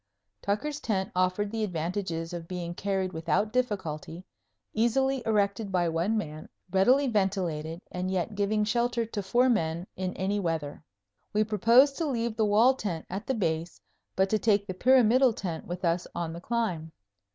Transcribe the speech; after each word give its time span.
Tucker's 0.41 0.79
tent 0.79 1.11
offered 1.15 1.51
the 1.51 1.63
advantages 1.63 2.33
of 2.33 2.47
being 2.47 2.73
carried 2.73 3.13
without 3.13 3.53
difficulty, 3.53 4.25
easily 4.73 5.21
erected 5.27 5.71
by 5.71 5.87
one 5.89 6.17
man, 6.17 6.49
readily 6.71 7.05
ventilated 7.05 7.79
and 7.91 8.09
yet 8.09 8.33
giving 8.33 8.63
shelter 8.63 9.05
to 9.05 9.21
four 9.21 9.47
men 9.47 9.85
in 9.95 10.15
any 10.17 10.39
weather. 10.39 10.83
We 11.33 11.43
proposed 11.43 11.97
to 11.99 12.07
leave 12.07 12.35
the 12.35 12.45
wall 12.47 12.73
tent 12.73 13.05
at 13.11 13.27
the 13.27 13.35
Base, 13.35 13.79
but 14.15 14.27
to 14.31 14.39
take 14.39 14.65
the 14.65 14.73
pyramidal 14.73 15.33
tent 15.33 15.67
with 15.67 15.85
us 15.85 16.07
on 16.15 16.33
the 16.33 16.41
climb. 16.41 16.93